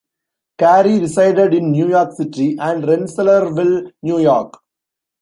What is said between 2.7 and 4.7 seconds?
Rensselaerville, New York.